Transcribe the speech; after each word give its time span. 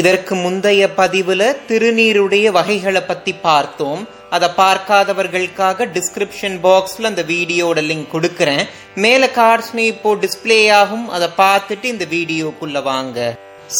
இதற்கு 0.00 0.34
முந்தைய 0.34 0.82
பதிவுல 0.96 1.42
திருநீருடைய 1.68 2.46
வகைகளை 2.58 3.02
பத்தி 3.10 3.32
பார்த்தோம். 3.46 4.02
அதை 4.36 4.48
பார்க்காதவர்களுக்காக 4.56 5.86
டிஸ்கிரிப்ஷன் 5.96 6.56
பாக்ஸ்ல 6.66 7.10
அந்த 7.10 7.22
வீடியோட 7.32 7.78
லிங்க் 7.90 8.12
கொடுக்கறேன். 8.14 8.64
மேல 9.04 9.30
கார்ட்ஸ்ல 9.36 9.82
இப்போ 9.92 10.12
டிஸ்பிளே 10.24 10.60
ஆகும். 10.80 11.06
அதை 11.16 11.28
பார்த்துட்டு 11.42 11.84
இந்த 11.94 12.06
வீடியோக்குள்ள 12.14 12.82
வாங்க. 12.90 13.18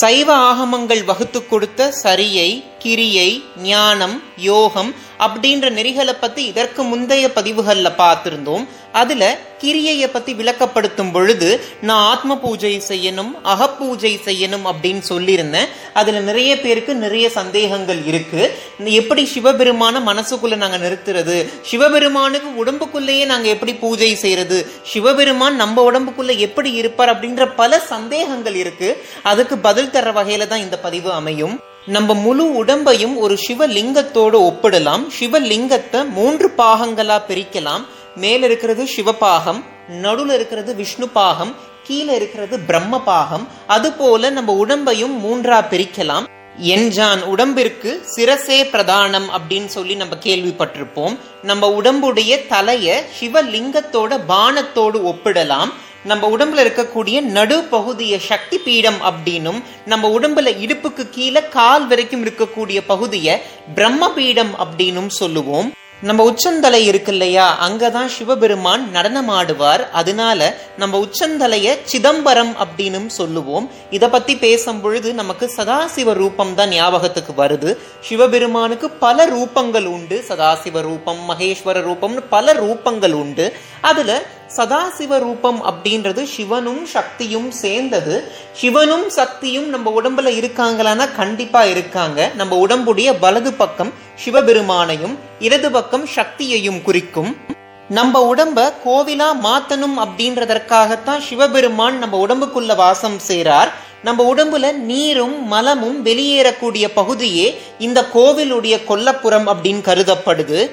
சைவ 0.00 0.28
ஆகமங்கள் 0.50 1.02
வகுத்து 1.08 1.40
கொடுத்த 1.48 1.90
சரியை 2.04 2.50
கிரியை 2.78 3.30
ஞானம் 3.70 4.16
யோகம் 4.36 4.92
அப்படின்ற 5.18 5.70
நெறிகளை 5.70 6.14
பத்தி 6.20 6.44
இதற்கு 6.44 6.82
முந்தைய 6.82 7.30
பதிவுகள்ல 7.34 7.92
பார்த்திருந்தோம். 7.98 8.66
அதுல 8.92 9.38
கிரியையை 9.60 10.08
பத்தி 10.08 10.32
விளக்கப்படுத்தும் 10.32 11.12
பொழுது 11.12 11.64
நான் 11.80 12.10
ஆத்ம 12.10 12.38
பூஜை 12.38 12.82
செய்யணும் 12.88 13.30
அகப்பூஜை 13.44 14.12
செய்யணும் 14.24 14.66
அப்படின்னு 14.72 15.02
சொல்லியிருந்தேன். 15.08 15.68
அதுல 15.94 16.20
நிறைய 16.20 16.60
பேருக்கு 16.60 16.94
நிறைய 16.94 17.30
சந்தேகங்கள் 17.30 18.06
இருக்கு. 18.06 18.58
எப்படி 18.78 19.30
சிவபெருமான 19.34 20.00
மனசுக்குள்ள 20.00 20.56
நாங்க 20.56 20.78
நிறுத்துறது? 20.78 21.48
சிவபெருமானுக்கு 21.62 22.64
உடம்புக்குள்ளேயே 22.64 23.24
நாங்க 23.24 23.48
எப்படி 23.48 23.74
பூஜை 23.74 24.14
செய்யறது? 24.14 24.66
சிவபெருமான் 24.82 25.56
நம்ம 25.56 25.90
உடம்புக்குள்ள 25.90 26.36
எப்படி 26.36 26.72
இருப்பார் 26.72 27.12
அப்படின்ற 27.14 27.52
பல 27.56 27.78
சந்தேகங்கள் 27.78 28.54
இருக்கு. 28.54 29.04
அதுக்கு 29.22 29.58
பதில் 29.58 29.90
தர 29.90 30.10
வகையில 30.10 30.46
தான் 30.46 30.60
இந்த 30.60 30.78
பதிவு 30.78 31.12
அமையும். 31.12 31.60
நம்ம 31.86 32.14
முழு 32.14 32.64
உடம்பையும் 32.64 33.16
ஒரு 33.16 33.38
சிவலிங்கத்தோடு 33.48 34.38
ஒப்பிடலாம். 34.40 35.02
சிவலிங்கத்தை 35.20 36.08
மூன்று 36.08 36.52
பாகங்களா 36.58 37.20
பிரிக்கலாம். 37.28 37.84
மேல 38.16 38.46
இருக்கிறது 38.46 38.88
சிவபாகம் 38.96 39.64
நடுல 40.02 40.32
இருக்கிறது 40.32 40.74
விஷ்ணு 40.74 41.08
பாகம் 41.08 41.54
கீழே 41.82 42.14
இருக்கிறது 42.14 42.58
பிரம்ம 42.58 43.00
பாகம். 43.00 43.48
அது 43.66 43.92
போல 43.92 44.30
நம்ம 44.30 44.66
உடம்பையும் 44.66 45.16
மூன்றா 45.24 45.64
பிரிக்கலாம். 45.70 46.26
என்ஜான் 46.62 47.22
உடம்பிற்கு 47.22 48.02
சிரசே 48.16 48.62
பிரதானம் 48.62 49.28
அப்படின்னு 49.36 49.66
சொல்லி 49.66 49.94
நம்ம 49.94 50.14
கேள்விப்பட்டிருப்போம். 50.22 51.18
நம்ம 51.42 51.70
உடம்புடைய 51.70 52.42
தலைய 52.48 53.02
சிவலிங்கத்தோட 53.20 54.18
பானத்தோடு 54.28 55.00
ஒப்பிடலாம். 55.12 55.72
நம்ம 56.04 56.28
உடம்புல 56.28 56.64
இருக்கக்கூடிய 56.66 57.20
நடு 57.20 57.62
பகுதிய 57.62 58.18
சக்தி 58.18 58.58
பீடம் 58.58 58.94
அப்படின்னும் 58.94 59.62
நம்ம 59.86 60.18
உடம்புல 60.18 60.48
இடுப்புக்கு 60.62 61.10
கீழே 61.10 61.48
கால் 61.48 61.86
வரைக்கும் 61.86 62.24
இருக்கக்கூடிய 62.26 62.80
பகுதிய 62.86 63.42
பிரம்ம 63.74 64.12
பீடம் 64.12 64.50
அப்படின்னும் 64.58 65.06
சொல்லுவோம். 65.06 65.72
நம்ம 66.02 66.22
உச்சந்தலை 66.22 66.84
இருக்கு 66.84 67.12
இல்லையா? 67.12 67.70
அங்கதான் 67.70 68.06
சிவபெருமான் 68.06 68.88
நடனமாடுவார். 68.94 69.90
அதனால 69.90 70.58
நம்ம 70.78 71.04
உச்சந்தலைய 71.04 71.78
சிதம்பரம் 71.84 72.56
அப்படின்னு 72.56 73.06
சொல்லுவோம். 73.06 73.70
இத 73.90 74.08
பத்தி 74.08 74.36
பேசும் 74.36 74.80
பொழுது 74.80 75.14
நமக்கு 75.14 75.52
சதாசிவ 75.56 76.12
ரூபம் 76.12 76.54
தான் 76.54 76.68
ஞாபகத்துக்கு 76.68 77.44
வருது. 77.44 77.76
சிவபெருமானுக்கு 78.00 78.90
பல 78.90 79.26
ரூபங்கள் 79.26 79.84
உண்டு. 79.84 80.24
சதாசிவ 80.28 80.80
ரூபம் 80.80 81.18
மகேஸ்வர 81.30 81.80
ரூபம்னு 81.82 82.24
பல 82.30 82.54
ரூபங்கள் 82.54 83.12
உண்டு. 83.12 83.52
அதுல 83.80 84.22
சதாசிவ 84.56 85.18
ரூபம் 85.18 85.60
அப்படின்றது 85.64 86.22
சிவனும் 86.24 86.86
சக்தியும் 86.86 87.50
சேர்ந்தது. 87.50 88.32
சிவனும் 88.52 89.10
சக்தியும் 89.10 89.68
நம்ம 89.68 89.92
உடம்புல 90.00 90.28
இருக்காங்களான்னா 90.40 91.14
கண்டிப்பா 91.16 91.64
இருக்காங்க. 91.64 92.30
நம்ம 92.34 92.56
உடம்புடைய 92.56 93.18
வலது 93.18 93.52
பக்கம் 93.52 93.92
சிவபெருமானையும் 94.24 95.16
இடது 95.38 95.70
பக்கம் 95.70 96.06
சக்தியையும் 96.06 96.82
குறிக்கும். 96.82 97.36
நம்ம 97.88 98.34
உடம்ப 98.34 98.72
கோவிலா 98.84 99.28
மாத்தணும் 99.44 99.96
அப்படின்றதற்காகத்தான் 100.04 101.18
சிவபெருமான் 101.18 101.98
நம்ம 101.98 102.26
உடம்புக்குள்ள 102.26 102.76
வாசம் 102.76 103.18
சேரார் 103.18 103.72
நம்ம 104.04 104.34
உடம்புல 104.34 104.72
நீரும் 104.72 105.46
மலமும் 105.46 106.04
வெளியேறக்கூடிய 106.04 106.86
பகுதியே 106.94 107.60
இந்த 107.78 108.06
கோவிலுடைய 108.14 108.78
கொல்லப்புறம் 108.88 109.46
அப்படின்னு 109.52 109.82
கருதப்படுது. 109.90 110.70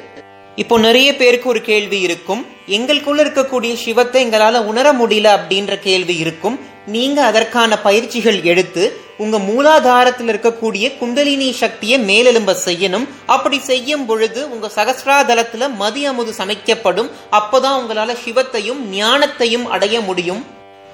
இப்போ 0.55 0.77
நிறைய 0.77 1.15
பேருக்கு 1.15 1.49
ஒரு 1.49 1.61
கேள்வி 1.61 1.99
இருக்கும். 1.99 2.45
எங்களுக்குள்ள 2.67 3.21
இருக்கக்கூடிய 3.23 3.73
சிவத்தை 3.73 4.25
எங்களால 4.25 4.59
உணர 4.59 4.93
முடியல 4.93 5.29
அப்படின்ற 5.37 5.79
கேள்வி 5.79 6.15
இருக்கும். 6.15 6.59
நீங்க 6.85 7.23
அதற்கான 7.23 7.77
பயிற்சிகள் 7.79 8.43
எடுத்து 8.43 9.01
உங்க 9.17 9.37
மூலாதாரத்தில் 9.37 10.29
இருக்கக்கூடிய 10.31 10.97
குண்டலினி 10.97 11.51
சக்தியை 11.51 11.99
மேலெலும்ப 12.01 12.55
செய்யணும். 12.65 13.07
அப்படி 13.25 13.59
செய்யும் 13.59 14.05
பொழுது 14.05 14.51
உங்க 14.51 14.71
சகசிராதலத்துல 14.75 15.73
மதி 15.73 16.05
அமுது 16.05 16.33
சமைக்கப்படும். 16.37 17.09
அப்பதான் 17.31 17.77
உங்களால 17.81 18.15
சிவத்தையும் 18.25 18.81
ஞானத்தையும் 18.93 19.63
அடைய 19.63 20.01
முடியும். 20.01 20.45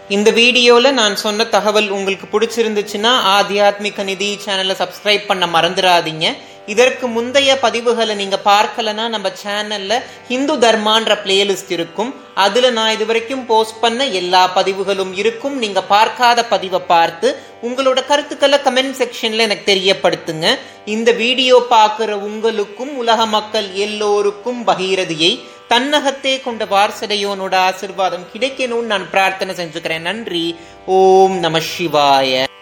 இந்த 0.09 0.31
வீடியோல 0.31 0.91
நான் 0.91 1.16
சொன்ன 1.16 1.46
தகவல் 1.46 1.90
உங்களுக்கு 1.90 2.40
பிடிச்சிருந்துச்சுன்னா 2.40 3.13
ஆத்தியாத்மிக 3.38 4.03
நிதி 4.03 4.38
சேனலை 4.46 4.75
சப்ஸ்கிரைப் 4.84 5.25
பண்ண 5.28 5.46
மறந்துடாதீங்க. 5.46 6.34
இதற்கு 6.73 7.07
முந்தைய 7.07 7.51
பதிவுகளை 7.66 8.16
நீங்க 8.22 8.38
பார்க்கலனா 8.45 9.03
நம்ம 9.16 9.28
சேனல்ல 9.44 10.00
ஹிந்து 10.29 10.55
தர்மான்ற 10.63 11.13
பிளேலிஸ்ட் 11.25 11.72
இருக்கும். 11.75 12.11
அதுல 12.45 12.69
நான் 12.78 12.94
இது 12.95 13.05
வரைக்கும் 13.09 13.45
போஸ்ட் 13.51 13.79
பண்ண 13.83 14.05
எல்லா 14.22 14.41
பதிவுகளும் 14.57 15.13
இருக்கும். 15.22 15.57
நீங்க 15.63 15.81
பார்க்காத 15.94 16.45
பதிவை 16.53 16.81
பார்த்து 16.94 17.29
உங்களோட 17.67 18.00
கருத்துக்களை 18.07 18.59
கமெண்ட் 18.66 18.97
செக்ஷன்ல 19.01 19.45
எனக்கு 19.47 19.67
தெரியப்படுத்துங்க. 19.73 20.47
இந்த 20.85 21.11
வீடியோ 21.11 21.59
பார்க்குற 21.69 22.11
உங்களுக்கும் 22.29 22.97
உலக 22.97 23.25
மக்கள் 23.38 23.69
எல்லோருக்கும் 23.73 24.59
பகீரதியை 24.67 25.31
தன்னகத்தே 25.72 26.34
கொண்ட 26.41 26.66
வாரசடையோனோட 26.66 27.55
ஆசிர்வாதம் 27.69 28.28
கிடைக்கணும்னு 28.34 28.91
நான் 28.94 29.09
பிரார்த்தனை 29.16 29.55
செஞ்சுக்கிறேன். 29.55 30.07
நன்றி. 30.09 30.45
ஓம் 30.85 31.39
நம 31.39 31.59
சிவாய. 31.72 32.47